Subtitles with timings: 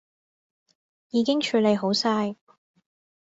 [1.11, 2.35] 已經處理好晒